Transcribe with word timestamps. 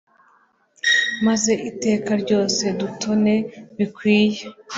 maze 1.25 1.53
iteka 1.69 2.11
ryose 2.23 2.63
dutone 2.79 3.33
bikwiye 3.77 4.41